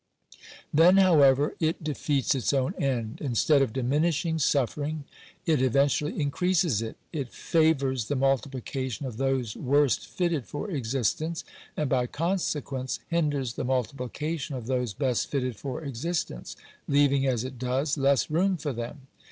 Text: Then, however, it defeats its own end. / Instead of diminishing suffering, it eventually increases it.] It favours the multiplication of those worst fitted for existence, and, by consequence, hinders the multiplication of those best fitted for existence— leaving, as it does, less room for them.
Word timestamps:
Then, 0.73 0.97
however, 0.97 1.53
it 1.59 1.83
defeats 1.83 2.33
its 2.33 2.53
own 2.53 2.73
end. 2.81 3.19
/ 3.21 3.21
Instead 3.21 3.61
of 3.61 3.71
diminishing 3.71 4.39
suffering, 4.39 5.03
it 5.45 5.61
eventually 5.61 6.19
increases 6.19 6.81
it.] 6.81 6.97
It 7.13 7.31
favours 7.31 8.05
the 8.07 8.15
multiplication 8.15 9.05
of 9.05 9.17
those 9.17 9.55
worst 9.55 10.07
fitted 10.07 10.47
for 10.47 10.71
existence, 10.71 11.43
and, 11.77 11.87
by 11.87 12.07
consequence, 12.07 12.99
hinders 13.09 13.53
the 13.53 13.63
multiplication 13.63 14.55
of 14.55 14.65
those 14.65 14.95
best 14.95 15.29
fitted 15.29 15.55
for 15.55 15.83
existence— 15.83 16.55
leaving, 16.87 17.27
as 17.27 17.43
it 17.43 17.59
does, 17.59 17.95
less 17.95 18.31
room 18.31 18.57
for 18.57 18.73
them. 18.73 19.01